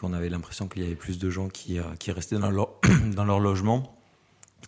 qu'on 0.00 0.12
avait 0.12 0.30
l'impression 0.30 0.66
qu'il 0.66 0.82
y 0.82 0.86
avait 0.86 0.96
plus 0.96 1.18
de 1.18 1.30
gens 1.30 1.48
qui, 1.48 1.78
qui 2.00 2.10
restaient 2.10 2.38
dans 2.38 2.50
leur, 2.50 2.70
dans 3.14 3.24
leur 3.24 3.40
logement. 3.40 4.01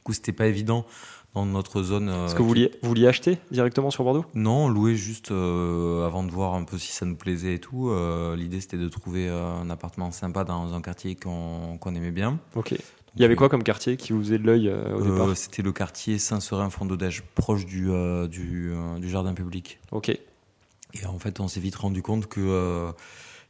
Coup, 0.05 0.13
c'était 0.13 0.33
pas 0.33 0.47
évident 0.47 0.87
dans 1.35 1.47
notre 1.47 1.83
zone. 1.83 2.11
Est-ce 2.11 2.35
que 2.35 2.43
vous 2.43 2.49
vouliez, 2.49 2.71
vous 2.83 2.89
vouliez 2.89 3.09
acheter 3.09 3.39
directement 3.51 3.91
sur 3.91 4.05
Bordeaux? 4.05 4.25
Non, 4.35 4.69
louer 4.69 4.95
juste 4.95 5.31
avant 5.31 6.23
de 6.23 6.31
voir 6.31 6.55
un 6.55 6.65
peu 6.65 6.79
si 6.79 6.93
ça 6.93 7.07
nous 7.07 7.17
plaisait 7.17 7.55
et 7.55 7.59
tout. 7.59 7.91
L'idée, 8.37 8.61
c'était 8.61 8.77
de 8.77 8.89
trouver 8.89 9.29
un 9.29 9.69
appartement 9.71 10.13
sympa 10.13 10.45
dans 10.45 10.75
un 10.75 10.81
quartier 10.81 11.17
qu'on 11.17 11.95
aimait 11.95 12.13
bien. 12.13 12.39
Ok. 12.55 12.75
Il 13.17 13.23
y 13.23 13.25
avait 13.25 13.37
quoi 13.37 13.49
comme 13.49 13.63
quartier 13.63 13.97
qui 13.97 14.13
vous 14.13 14.21
faisait 14.21 14.39
de 14.39 14.45
l'œil 14.45 14.69
euh, 14.69 14.97
au 14.97 15.03
départ? 15.03 15.37
C'était 15.37 15.63
le 15.63 15.73
quartier 15.73 16.19
Saint-Seurin-Fond-d'Odège, 16.19 17.23
proche 17.35 17.65
du, 17.65 17.91
euh, 17.91 18.27
du, 18.27 18.73
euh, 18.73 18.99
du, 18.99 19.09
jardin 19.09 19.35
public. 19.35 19.79
Ok. 19.93 20.09
Et 20.09 21.07
en 21.07 21.19
fait, 21.19 21.39
on 21.39 21.47
s'est 21.47 21.61
vite 21.61 21.77
rendu 21.77 22.03
compte 22.03 22.27
que 22.27 22.93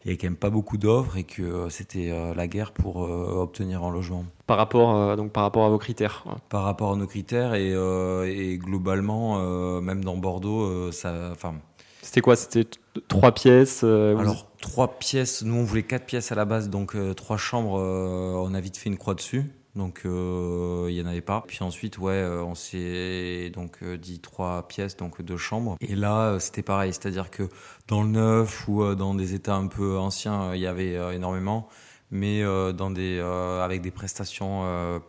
il 0.04 0.08
n'y 0.08 0.10
avait 0.12 0.18
quand 0.18 0.26
même 0.26 0.36
pas 0.36 0.50
beaucoup 0.50 0.76
d'offres 0.76 1.16
et 1.16 1.24
que 1.24 1.68
c'était 1.70 2.12
la 2.34 2.46
guerre 2.46 2.72
pour 2.72 2.96
obtenir 2.96 3.82
un 3.84 3.90
logement. 3.90 4.24
Par 4.46 4.58
rapport, 4.58 5.16
donc 5.16 5.32
par 5.32 5.42
rapport 5.42 5.64
à 5.64 5.70
vos 5.70 5.78
critères 5.78 6.24
Par 6.50 6.64
rapport 6.64 6.92
à 6.92 6.96
nos 6.96 7.06
critères 7.06 7.54
et, 7.54 7.72
et 7.72 8.58
globalement, 8.58 9.40
même 9.80 10.04
dans 10.04 10.16
Bordeaux, 10.16 10.92
ça, 10.92 11.30
enfin. 11.32 11.54
C'était 12.02 12.20
quoi? 12.20 12.36
C'était 12.36 12.68
trois 13.08 13.32
pièces 13.32 13.82
Alors 13.82 14.46
trois 14.60 14.98
pièces. 14.98 15.42
Nous, 15.42 15.54
on 15.54 15.64
voulait 15.64 15.84
quatre 15.84 16.04
pièces 16.04 16.32
à 16.32 16.34
la 16.34 16.44
base, 16.44 16.68
donc 16.68 16.96
trois 17.16 17.38
chambres. 17.38 17.78
on 17.78 18.52
a 18.52 18.60
vite 18.60 18.76
fait 18.76 18.90
une 18.90 18.98
croix 18.98 19.14
dessus. 19.14 19.50
Donc 19.76 20.02
euh, 20.04 20.86
il 20.88 20.94
y 20.94 21.02
en 21.02 21.06
avait 21.06 21.20
pas. 21.20 21.42
Puis 21.46 21.58
ensuite 21.62 21.98
ouais, 21.98 22.12
euh, 22.12 22.42
on 22.44 22.54
s'est 22.54 23.50
donc 23.52 23.78
euh, 23.82 23.96
dit 23.96 24.20
trois 24.20 24.68
pièces, 24.68 24.96
donc 24.96 25.20
deux 25.20 25.36
chambres. 25.36 25.76
Et 25.80 25.96
là 25.96 26.38
c'était 26.38 26.62
pareil, 26.62 26.92
c'est-à-dire 26.92 27.30
que 27.30 27.48
dans 27.88 28.02
le 28.02 28.08
neuf 28.08 28.68
ou 28.68 28.94
dans 28.94 29.14
des 29.14 29.34
états 29.34 29.56
un 29.56 29.66
peu 29.66 29.98
anciens, 29.98 30.54
il 30.54 30.60
y 30.60 30.66
avait 30.66 30.94
énormément, 31.14 31.68
mais 32.10 32.42
dans 32.42 32.90
des 32.90 33.20
avec 33.20 33.82
des 33.82 33.90
prestations 33.90 35.00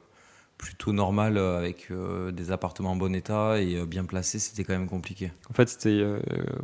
plutôt 0.58 0.94
normal 0.94 1.38
euh, 1.38 1.58
avec 1.58 1.88
euh, 1.92 2.32
des 2.32 2.52
appartements 2.52 2.92
en 2.92 2.96
bon 2.96 3.14
état 3.14 3.60
et 3.60 3.76
euh, 3.76 3.86
bien 3.86 4.06
placés, 4.06 4.40
c'était 4.40 4.64
quand 4.64 4.74
même 4.74 4.88
compliqué. 4.88 5.32
En 5.50 5.54
fait, 5.54 5.68
c'était 5.70 6.04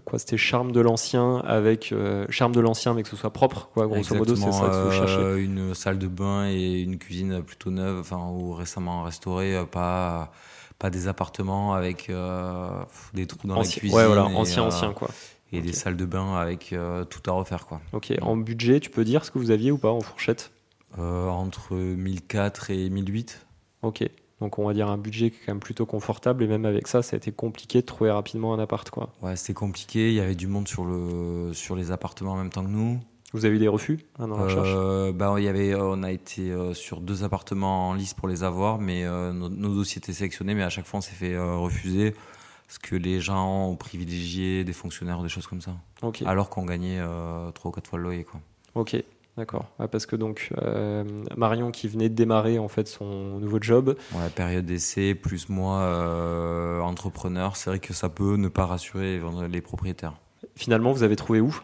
quoi 0.05 0.19
C'était 0.19 0.37
charme 0.37 0.71
de 0.71 0.81
l'ancien 0.81 1.37
avec 1.39 1.93
charme 2.29 2.53
de 2.53 2.59
l'ancien, 2.59 2.93
mais 2.93 3.03
que 3.03 3.09
ce 3.09 3.15
soit 3.15 3.33
propre, 3.33 3.69
quoi. 3.73 3.87
Grosso 3.87 4.15
modo, 4.15 4.35
c'est 4.35 4.51
ça 4.51 4.69
que 4.69 4.87
vous 4.87 4.91
cherchez. 4.91 5.41
Une 5.41 5.73
salle 5.73 5.99
de 5.99 6.07
bain 6.07 6.47
et 6.47 6.81
une 6.81 6.97
cuisine 6.97 7.41
plutôt 7.41 7.71
neuve, 7.71 7.99
enfin 7.99 8.29
ou 8.31 8.53
récemment 8.53 9.03
restaurée, 9.03 9.57
pas 9.71 10.31
pas 10.79 10.89
des 10.89 11.07
appartements 11.07 11.73
avec 11.73 12.11
des 13.13 13.27
trous 13.27 13.47
dans 13.47 13.59
la 13.59 13.65
cuisine. 13.65 13.95
Ouais, 13.95 14.07
voilà, 14.07 14.25
ancien, 14.25 14.63
ancien, 14.63 14.93
quoi. 14.93 15.09
Et 15.53 15.61
des 15.61 15.73
salles 15.73 15.97
de 15.97 16.05
bain 16.05 16.35
avec 16.35 16.73
tout 17.09 17.29
à 17.29 17.31
refaire, 17.33 17.65
quoi. 17.65 17.81
Ok. 17.93 18.13
En 18.21 18.37
budget, 18.37 18.79
tu 18.79 18.89
peux 18.89 19.03
dire 19.03 19.25
ce 19.25 19.31
que 19.31 19.39
vous 19.39 19.51
aviez 19.51 19.71
ou 19.71 19.77
pas 19.77 19.91
en 19.91 20.01
fourchette? 20.01 20.51
Entre 20.97 21.75
1004 21.75 22.71
et 22.71 22.89
1008. 22.89 23.45
Ok. 23.83 24.03
Donc 24.39 24.57
on 24.57 24.65
va 24.65 24.73
dire 24.73 24.89
un 24.89 24.97
budget 24.97 25.29
qui 25.29 25.37
est 25.37 25.45
quand 25.45 25.53
même 25.53 25.59
plutôt 25.59 25.85
confortable 25.85 26.43
et 26.43 26.47
même 26.47 26.65
avec 26.65 26.87
ça, 26.87 27.03
ça 27.03 27.15
a 27.15 27.17
été 27.17 27.31
compliqué 27.31 27.81
de 27.81 27.85
trouver 27.85 28.09
rapidement 28.09 28.53
un 28.53 28.59
appart 28.59 28.89
quoi. 28.89 29.13
Ouais, 29.21 29.35
c'était 29.35 29.53
compliqué. 29.53 30.09
Il 30.09 30.15
y 30.15 30.19
avait 30.19 30.35
du 30.35 30.47
monde 30.47 30.67
sur 30.67 30.83
le 30.83 31.53
sur 31.53 31.75
les 31.75 31.91
appartements 31.91 32.33
en 32.33 32.37
même 32.37 32.49
temps 32.49 32.63
que 32.63 32.69
nous. 32.69 32.99
Vous 33.33 33.45
avez 33.45 33.55
eu 33.55 33.59
des 33.59 33.67
refus 33.67 33.99
hein, 34.19 34.27
dans 34.27 34.37
la 34.37 34.43
recherche? 34.43 34.73
Euh, 34.75 35.13
bah, 35.13 35.35
il 35.37 35.43
y 35.43 35.47
avait, 35.47 35.73
on 35.75 36.03
a 36.03 36.11
été 36.11 36.51
euh, 36.51 36.73
sur 36.73 36.99
deux 36.99 37.23
appartements 37.23 37.89
en 37.89 37.93
lice 37.93 38.13
pour 38.13 38.27
les 38.27 38.43
avoir, 38.43 38.77
mais 38.79 39.05
euh, 39.05 39.31
nos, 39.31 39.49
dossiers 39.73 39.99
étaient 39.99 40.11
sélectionnés, 40.11 40.53
mais 40.53 40.63
à 40.63 40.69
chaque 40.69 40.85
fois 40.85 40.97
on 40.97 41.01
s'est 41.01 41.15
fait 41.15 41.37
refuser 41.37 42.13
parce 42.67 42.79
que 42.79 42.95
les 42.95 43.21
gens 43.21 43.69
ont 43.69 43.75
privilégié 43.75 44.63
des 44.63 44.73
fonctionnaires 44.73 45.19
ou 45.19 45.23
des 45.23 45.29
choses 45.29 45.47
comme 45.47 45.61
ça. 45.61 45.75
Alors 46.25 46.49
qu'on 46.49 46.65
gagnait 46.65 46.99
trois 47.53 47.69
ou 47.69 47.71
quatre 47.71 47.87
fois 47.87 47.99
le 47.99 48.03
loyer 48.03 48.23
quoi. 48.23 48.39
Ok. 48.75 49.01
D'accord. 49.37 49.65
parce 49.91 50.05
que 50.05 50.17
donc 50.17 50.49
euh, 50.57 51.05
Marion 51.37 51.71
qui 51.71 51.87
venait 51.87 52.09
de 52.09 52.15
démarrer 52.15 52.59
en 52.59 52.67
fait 52.67 52.87
son 52.87 53.39
nouveau 53.39 53.59
job. 53.61 53.95
Ouais, 54.13 54.29
période 54.29 54.65
d'essai 54.65 55.15
plus 55.15 55.47
moi 55.47 55.79
euh, 55.79 56.81
entrepreneur, 56.81 57.55
c'est 57.55 57.69
vrai 57.69 57.79
que 57.79 57.93
ça 57.93 58.09
peut 58.09 58.35
ne 58.35 58.49
pas 58.49 58.65
rassurer 58.65 59.21
les 59.49 59.61
propriétaires. 59.61 60.15
Finalement, 60.55 60.91
vous 60.91 61.03
avez 61.03 61.15
trouvé 61.15 61.39
où? 61.39 61.57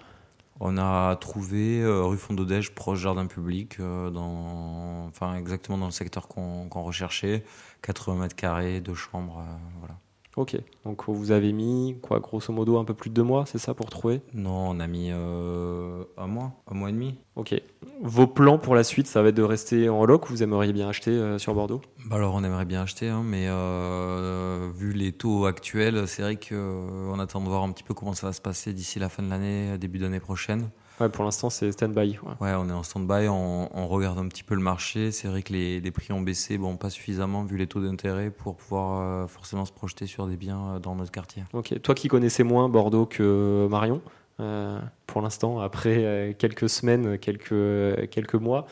On 0.60 0.78
a 0.78 1.16
trouvé 1.18 1.82
euh, 1.82 2.04
rue 2.04 2.18
Fondodège, 2.18 2.74
proche 2.74 3.00
jardin 3.00 3.28
public, 3.28 3.80
dans, 3.80 5.06
enfin 5.08 5.36
exactement 5.36 5.78
dans 5.78 5.86
le 5.86 5.92
secteur 5.92 6.28
qu'on 6.28 6.70
recherchait, 6.82 7.44
80 7.82 8.22
mètres 8.22 8.36
carrés, 8.36 8.80
deux 8.80 8.96
chambres, 8.96 9.44
voilà. 9.80 9.96
Ok, 10.38 10.56
donc 10.86 11.06
vous 11.08 11.32
avez 11.32 11.52
mis 11.52 11.98
quoi, 12.04 12.20
grosso 12.20 12.54
modo 12.54 12.78
un 12.78 12.86
peu 12.86 12.94
plus 12.94 13.10
de 13.10 13.16
deux 13.16 13.24
mois, 13.24 13.48
c'est 13.48 13.58
ça 13.58 13.74
pour 13.74 13.90
trouver? 13.90 14.22
Non, 14.36 14.70
on 14.70 14.80
a 14.80 14.86
mis 14.86 15.10
euh, 15.12 16.04
un 16.16 16.28
mois, 16.28 16.54
un 16.70 16.76
mois 16.76 16.90
et 16.90 16.92
demi. 16.92 17.16
Ok. 17.36 17.60
Vos 18.04 18.28
plans 18.28 18.60
pour 18.60 18.76
la 18.76 18.84
suite, 18.84 19.08
ça 19.08 19.24
va 19.24 19.30
être 19.30 19.36
de 19.36 19.42
rester 19.42 19.90
en 19.90 20.06
loc 20.06 20.30
ou 20.30 20.34
vous 20.34 20.44
aimeriez 20.44 20.74
bien 20.74 20.90
acheter 20.90 21.10
euh, 21.10 21.40
sur 21.40 21.56
Bordeaux? 21.56 21.82
Bah 22.06 22.18
Alors 22.18 22.36
on 22.36 22.44
aimerait 22.44 22.66
bien 22.66 22.84
acheter, 22.84 23.10
hein, 23.10 23.24
mais 23.26 23.48
euh, 23.48 24.70
vu 24.76 24.94
les 24.94 25.12
taux 25.12 25.48
actuels, 25.48 26.08
c'est 26.08 26.22
vrai 26.22 26.36
qu'on 26.36 27.20
attend 27.20 27.42
de 27.42 27.48
voir 27.48 27.64
un 27.64 27.72
petit 27.72 27.84
peu 27.84 27.96
comment 27.96 28.14
ça 28.14 28.28
va 28.28 28.34
se 28.34 28.42
passer 28.42 28.74
d'ici 28.74 29.00
la 29.00 29.10
fin 29.10 29.24
de 29.24 29.30
l'année, 29.32 29.80
début 29.80 29.98
d'année 29.98 30.20
prochaine. 30.20 30.70
Ouais, 31.00 31.10
pour 31.10 31.24
l'instant, 31.24 31.50
c'est 31.50 31.72
stand-by. 31.72 32.20
Ouais. 32.42 32.54
on 32.54 32.70
est 32.70 32.74
en 32.74 32.82
stand-by, 32.82 33.28
on, 33.28 33.88
regarde 33.88 34.18
un 34.18 34.28
petit 34.28 34.44
peu 34.44 34.56
le 34.56 34.62
marché. 34.62 35.12
C'est 35.12 35.28
vrai 35.28 35.44
que 35.44 35.54
les, 35.54 35.80
les, 35.80 35.92
prix 35.92 36.12
ont 36.12 36.22
baissé, 36.22 36.58
bon, 36.58 36.76
pas 36.76 36.90
suffisamment 36.90 37.44
vu 37.44 37.58
les 37.58 37.68
taux 37.68 37.82
d'intérêt 37.82 38.32
pour 38.32 38.56
pouvoir 38.56 39.02
euh, 39.02 39.28
forcément 39.28 39.66
se 39.66 39.72
projeter 39.72 40.08
sur 40.08 40.28
des 40.28 40.38
biens 40.38 40.76
euh, 40.76 40.80
dans 40.80 40.96
notre 40.96 41.12
quartier. 41.12 41.44
Ok, 41.54 41.80
toi 41.82 41.94
qui 41.94 42.08
connaissais 42.08 42.44
moins 42.44 42.68
Bordeaux 42.68 43.06
que 43.06 43.68
Marion, 43.70 44.02
euh, 44.40 44.80
pour 45.06 45.22
l'instant, 45.22 45.60
après 45.60 46.36
quelques 46.40 46.70
semaines, 46.70 47.20
quelques, 47.20 48.10
quelques 48.10 48.36
mois, 48.36 48.66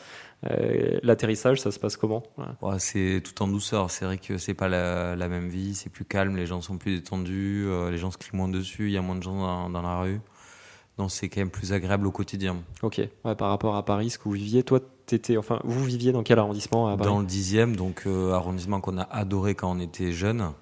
l'atterrissage, 1.02 1.60
ça 1.60 1.70
se 1.70 1.78
passe 1.78 1.96
comment? 1.96 2.24
Ouais. 2.36 2.78
C'est 2.78 3.22
tout 3.24 3.40
en 3.42 3.48
douceur. 3.48 3.90
C'est 3.90 4.04
vrai 4.04 4.18
que 4.18 4.36
c'est 4.36 4.54
pas 4.54 4.68
la, 4.68 5.14
la, 5.16 5.28
même 5.28 5.48
vie, 5.48 5.74
c'est 5.74 5.90
plus 5.90 6.04
calme, 6.04 6.36
les 6.36 6.46
gens 6.46 6.60
sont 6.60 6.76
plus 6.76 6.96
détendus, 6.96 7.68
les 7.90 7.98
gens 7.98 8.10
se 8.10 8.18
crient 8.18 8.36
moins 8.36 8.48
dessus, 8.48 8.86
il 8.86 8.92
y 8.92 8.96
a 8.96 9.02
moins 9.02 9.16
de 9.16 9.22
gens 9.22 9.36
dans, 9.36 9.70
dans 9.70 9.82
la 9.82 10.00
rue. 10.00 10.20
Donc 10.98 11.10
c'est 11.10 11.28
quand 11.28 11.40
même 11.40 11.50
plus 11.50 11.72
agréable 11.72 12.06
au 12.06 12.10
quotidien. 12.10 12.56
Ok, 12.82 13.00
par 13.22 13.50
rapport 13.50 13.76
à 13.76 13.84
Paris, 13.84 14.10
ce 14.10 14.18
que 14.18 14.24
vous 14.24 14.32
viviez, 14.32 14.62
toi, 14.62 14.80
étais, 15.12 15.36
enfin, 15.36 15.60
vous 15.64 15.84
viviez 15.84 16.12
dans 16.12 16.22
quel 16.22 16.38
arrondissement 16.38 16.88
à 16.88 16.96
Paris? 16.96 17.10
Dans 17.10 17.20
le 17.20 17.26
dixième, 17.26 17.76
donc 17.76 18.04
euh, 18.06 18.32
arrondissement 18.32 18.80
qu'on 18.80 18.98
a 18.98 19.02
adoré 19.02 19.54
quand 19.54 19.70
on 19.70 19.78
était 19.78 20.12
jeune, 20.12 20.52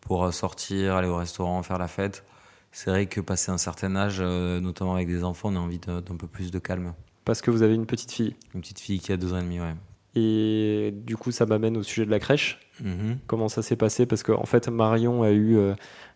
pour 0.00 0.24
euh, 0.24 0.30
sortir, 0.30 0.94
aller 0.94 1.08
au 1.08 1.16
restaurant, 1.16 1.62
faire 1.62 1.78
la 1.78 1.88
fête. 1.88 2.24
C'est 2.72 2.90
vrai 2.90 3.06
que 3.06 3.20
passer 3.20 3.50
un 3.50 3.58
certain 3.58 3.96
âge, 3.96 4.18
euh, 4.20 4.60
notamment 4.60 4.94
avec 4.94 5.08
des 5.08 5.24
enfants, 5.24 5.50
on 5.52 5.56
a 5.56 5.58
envie 5.58 5.80
d'un 5.80 6.00
peu 6.02 6.28
plus 6.28 6.52
de 6.52 6.60
calme. 6.60 6.94
Parce 7.24 7.42
que 7.42 7.50
vous 7.50 7.62
avez 7.62 7.74
une 7.74 7.86
petite 7.86 8.12
fille? 8.12 8.36
Une 8.54 8.60
petite 8.60 8.78
fille 8.78 9.00
qui 9.00 9.12
a 9.12 9.16
deux 9.16 9.32
ans 9.32 9.38
et 9.38 9.42
demi, 9.42 9.60
ouais. 9.60 9.74
Et 10.14 10.92
du 11.06 11.16
coup, 11.16 11.30
ça 11.30 11.46
m'amène 11.46 11.76
au 11.76 11.82
sujet 11.82 12.04
de 12.04 12.10
la 12.10 12.18
crèche. 12.18 12.58
Mm-hmm. 12.82 13.16
Comment 13.26 13.48
ça 13.48 13.62
s'est 13.62 13.76
passé? 13.76 14.06
Parce 14.06 14.22
qu'en 14.22 14.40
en 14.40 14.46
fait, 14.46 14.68
Marion 14.68 15.22
a 15.22 15.30
eu 15.30 15.56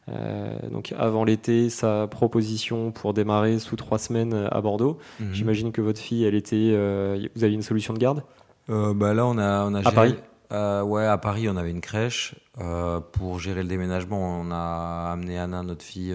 euh, 0.08 0.58
donc 0.70 0.92
avant 0.98 1.24
l'été, 1.24 1.70
sa 1.70 2.06
proposition 2.06 2.92
pour 2.92 3.14
démarrer 3.14 3.58
sous 3.58 3.76
trois 3.76 3.98
semaines 3.98 4.48
à 4.50 4.60
Bordeaux. 4.60 4.98
Mhm. 5.20 5.32
J'imagine 5.32 5.72
que 5.72 5.80
votre 5.80 6.00
fille, 6.00 6.24
elle 6.24 6.34
était, 6.34 6.56
euh, 6.72 7.26
vous 7.34 7.44
avez 7.44 7.54
une 7.54 7.62
solution 7.62 7.94
de 7.94 7.98
garde? 7.98 8.22
Euh, 8.70 8.94
Bah 8.94 9.14
là, 9.14 9.26
on 9.26 9.38
a, 9.38 9.64
on 9.64 9.74
a 9.74 9.86
à 9.86 9.92
Paris? 9.92 10.14
ouais, 10.50 11.06
à 11.06 11.18
Paris, 11.18 11.48
on 11.48 11.56
avait 11.56 11.70
une 11.70 11.80
crèche. 11.80 12.34
pour 13.12 13.38
gérer 13.40 13.62
le 13.62 13.68
déménagement, 13.68 14.40
on 14.40 14.50
a 14.50 15.10
amené 15.12 15.38
Anna, 15.38 15.62
notre 15.62 15.84
fille, 15.84 16.14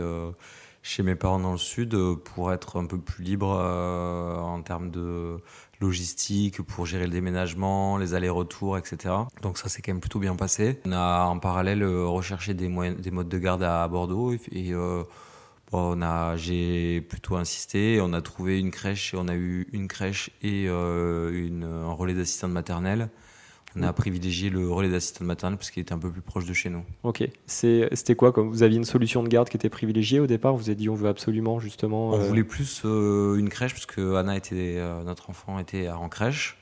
chez 0.90 1.04
mes 1.04 1.16
parents 1.16 1.40
dans 1.40 1.52
le 1.52 1.58
sud 1.58 1.96
pour 2.24 2.52
être 2.52 2.80
un 2.80 2.86
peu 2.86 2.98
plus 2.98 3.24
libre 3.24 3.50
en 3.50 4.62
termes 4.64 4.90
de 4.90 5.40
logistique 5.82 6.62
pour 6.62 6.86
gérer 6.86 7.06
le 7.06 7.12
déménagement, 7.12 7.98
les 7.98 8.14
allers-retours, 8.14 8.78
etc. 8.78 9.16
Donc 9.42 9.58
ça 9.58 9.70
s'est 9.70 9.82
quand 9.82 9.94
même 9.94 10.02
plutôt 10.02 10.20
bien 10.20 10.36
passé. 10.36 10.80
On 10.86 10.92
a 10.92 11.24
en 11.26 11.40
parallèle 11.40 11.84
euh, 11.84 12.06
recherché 12.06 12.54
des, 12.54 12.68
des 12.68 13.12
modes 13.12 13.30
de 13.30 13.38
garde 13.38 13.64
à 13.64 13.88
Bordeaux 13.88 14.34
et 14.34 14.74
euh, 14.74 15.04
j'ai 16.36 17.02
plutôt 17.02 17.36
insisté. 17.36 18.00
On 18.02 18.14
a 18.14 18.22
trouvé 18.22 18.60
une 18.60 18.72
crèche 18.72 19.14
et 19.14 19.18
on 19.18 19.28
a 19.28 19.36
eu 19.36 19.68
une 19.72 19.88
crèche 19.88 20.32
et 20.42 20.66
euh, 20.68 21.86
un 21.88 21.94
relais 21.94 22.14
d'assistante 22.14 22.52
maternelle. 22.52 23.10
On 23.76 23.84
a 23.84 23.94
privilégié 23.94 24.50
le 24.50 24.70
relais 24.70 24.90
d'assistante 24.90 25.28
maternelle 25.28 25.58
parce 25.58 25.72
qu'il 25.72 25.82
était 25.82 25.94
un 25.94 26.00
peu 26.00 26.10
plus 26.10 26.22
proche 26.22 26.46
de 26.46 26.54
chez 26.54 26.70
nous. 26.70 26.84
Ok. 27.04 27.24
C'était 27.46 28.16
quoi 28.16 28.32
comme 28.32 28.50
Vous 28.50 28.64
aviez 28.64 28.78
une 28.78 28.86
solution 28.86 29.24
de 29.24 29.28
garde 29.28 29.50
qui 29.50 29.58
était 29.58 29.70
privilégiée 29.70 30.20
au 30.20 30.28
départ? 30.28 30.56
Vous 30.56 30.70
avez 30.70 30.76
dit 30.76 30.90
on 30.90 30.96
veut 30.96 31.10
absolument 31.10 31.60
justement. 31.60 32.10
On 32.10 32.20
voulait 32.20 32.44
plus 32.44 32.84
une 32.84 33.50
crèche 33.50 33.74
parce 33.74 33.86
que 33.86 34.16
Anna 34.16 34.36
était 34.36 34.82
notre 35.06 35.30
enfant 35.30 35.60
était 35.60 35.90
en 35.90 36.10
crèche. 36.10 36.60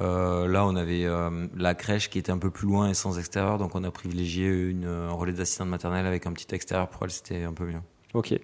Euh, 0.00 0.48
là, 0.48 0.66
on 0.66 0.74
avait 0.74 1.04
euh, 1.04 1.46
la 1.56 1.74
crèche 1.74 2.10
qui 2.10 2.18
était 2.18 2.32
un 2.32 2.38
peu 2.38 2.50
plus 2.50 2.66
loin 2.66 2.88
et 2.88 2.94
sans 2.94 3.18
extérieur, 3.18 3.58
donc 3.58 3.74
on 3.74 3.84
a 3.84 3.90
privilégié 3.90 4.48
une, 4.48 4.86
un 4.86 5.12
relais 5.12 5.32
d'assistante 5.32 5.68
maternelle 5.68 6.06
avec 6.06 6.26
un 6.26 6.32
petit 6.32 6.52
extérieur 6.52 6.88
pour 6.88 7.04
elle, 7.04 7.10
c'était 7.10 7.44
un 7.44 7.52
peu 7.52 7.64
mieux. 7.64 7.80
Ok. 8.12 8.32
Et 8.32 8.40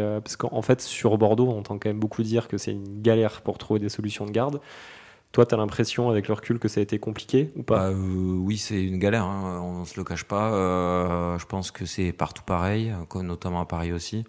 euh, 0.00 0.20
parce 0.20 0.36
qu'en 0.36 0.62
fait, 0.62 0.80
sur 0.80 1.18
Bordeaux, 1.18 1.48
on 1.48 1.58
entend 1.58 1.78
quand 1.78 1.88
même 1.88 1.98
beaucoup 1.98 2.22
dire 2.22 2.46
que 2.46 2.58
c'est 2.58 2.70
une 2.70 3.02
galère 3.02 3.42
pour 3.42 3.58
trouver 3.58 3.80
des 3.80 3.88
solutions 3.88 4.24
de 4.24 4.30
garde. 4.30 4.60
Toi, 5.34 5.44
tu 5.44 5.54
as 5.54 5.58
l'impression, 5.58 6.10
avec 6.10 6.28
le 6.28 6.34
recul, 6.34 6.60
que 6.60 6.68
ça 6.68 6.78
a 6.78 6.82
été 6.84 7.00
compliqué 7.00 7.50
ou 7.56 7.64
pas 7.64 7.90
bah, 7.90 7.96
Oui, 7.96 8.56
c'est 8.56 8.80
une 8.80 9.00
galère, 9.00 9.24
hein, 9.24 9.60
on 9.64 9.80
ne 9.80 9.84
se 9.84 9.98
le 9.98 10.04
cache 10.04 10.22
pas. 10.22 11.36
je 11.38 11.44
pense 11.46 11.72
que 11.72 11.84
c'est 11.86 12.12
partout 12.12 12.44
pareil, 12.46 12.94
notamment 13.16 13.60
à 13.60 13.66
Paris 13.66 13.92
aussi. 13.92 14.24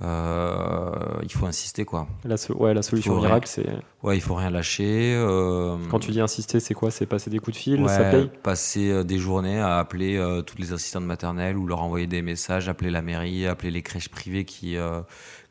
Euh, 0.00 0.92
il 1.24 1.32
faut 1.32 1.46
insister 1.46 1.84
quoi. 1.84 2.06
La, 2.24 2.36
ouais, 2.54 2.72
la 2.72 2.82
solution 2.82 3.20
miracle, 3.20 3.48
c'est. 3.48 3.66
Ouais, 4.04 4.16
il 4.16 4.20
faut 4.20 4.36
rien 4.36 4.50
lâcher. 4.50 5.14
Euh, 5.16 5.76
Quand 5.90 5.98
tu 5.98 6.12
dis 6.12 6.20
insister, 6.20 6.60
c'est 6.60 6.74
quoi? 6.74 6.92
C'est 6.92 7.04
passer 7.06 7.30
des 7.30 7.40
coups 7.40 7.56
de 7.56 7.60
fil, 7.60 7.88
ça 7.88 8.04
paye? 8.04 8.30
Passer 8.42 8.90
euh, 8.90 9.02
des 9.02 9.18
journées 9.18 9.58
à 9.58 9.78
appeler 9.78 10.16
toutes 10.46 10.60
les 10.60 10.72
assistantes 10.72 11.04
maternelles 11.04 11.56
ou 11.56 11.66
leur 11.66 11.82
envoyer 11.82 12.06
des 12.06 12.22
messages, 12.22 12.68
appeler 12.68 12.90
la 12.90 13.02
mairie, 13.02 13.46
appeler 13.46 13.72
les 13.72 13.82
crèches 13.82 14.08
privées 14.08 14.44
qui, 14.44 14.76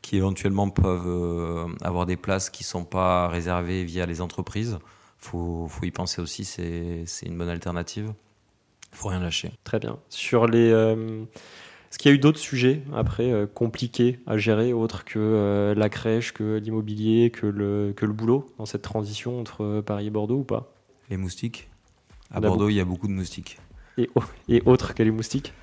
qui 0.00 0.16
éventuellement 0.16 0.70
peuvent 0.70 1.68
avoir 1.82 2.06
des 2.06 2.16
places 2.16 2.48
qui 2.48 2.64
sont 2.64 2.84
pas 2.84 3.28
réservées 3.28 3.84
via 3.84 4.06
les 4.06 4.22
entreprises. 4.22 4.78
Faut, 5.18 5.66
faut 5.68 5.84
y 5.84 5.90
penser 5.90 6.22
aussi, 6.22 6.44
c'est 6.44 7.26
une 7.26 7.36
bonne 7.36 7.50
alternative. 7.50 8.14
Faut 8.92 9.08
rien 9.08 9.20
lâcher. 9.20 9.52
Très 9.64 9.78
bien. 9.78 9.98
Sur 10.08 10.46
les 10.46 10.72
est-ce 11.90 11.98
qu'il 11.98 12.10
y 12.10 12.12
a 12.12 12.14
eu 12.14 12.18
d'autres 12.18 12.38
sujets 12.38 12.82
après 12.94 13.32
euh, 13.32 13.46
compliqués 13.46 14.20
à 14.26 14.36
gérer, 14.36 14.72
autres 14.72 15.04
que 15.04 15.18
euh, 15.18 15.74
la 15.74 15.88
crèche, 15.88 16.32
que 16.32 16.58
l'immobilier, 16.58 17.30
que 17.30 17.46
le, 17.46 17.94
que 17.96 18.04
le 18.04 18.12
boulot 18.12 18.52
dans 18.58 18.66
cette 18.66 18.82
transition 18.82 19.40
entre 19.40 19.64
euh, 19.64 19.82
Paris 19.82 20.08
et 20.08 20.10
Bordeaux 20.10 20.40
ou 20.40 20.44
pas? 20.44 20.70
Les 21.08 21.16
moustiques. 21.16 21.70
À 22.30 22.40
Bordeaux, 22.40 22.68
il 22.68 22.74
y 22.74 22.80
a 22.80 22.84
beaucoup 22.84 23.08
de 23.08 23.12
moustiques. 23.12 23.58
Et, 23.96 24.10
et 24.48 24.62
autres 24.66 24.94
que 24.94 25.02
les 25.02 25.10
moustiques? 25.10 25.54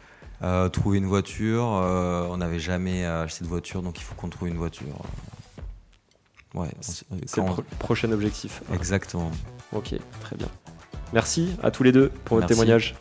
Trouver 0.73 0.97
une 0.97 1.05
voiture. 1.05 1.63
on 1.63 2.37
n'avait 2.37 2.59
jamais 2.59 3.05
acheté 3.05 3.43
de 3.43 3.49
voiture, 3.49 3.81
donc 3.81 3.99
il 3.99 4.03
faut 4.03 4.15
qu'on 4.15 4.29
trouve 4.29 4.47
une 4.47 4.57
voiture. 4.57 4.85
Ouais, 6.53 6.69
c'est 6.81 7.05
le 7.37 7.77
prochain 7.79 8.11
objectif. 8.11 8.61
Exactement. 8.73 9.31
Ok, 9.73 9.95
très 10.21 10.35
bien. 10.35 10.47
Merci 11.13 11.55
à 11.61 11.71
tous 11.71 11.83
les 11.83 11.91
deux 11.91 12.09
pour 12.25 12.37
votre 12.37 12.47
témoignage. 12.47 12.95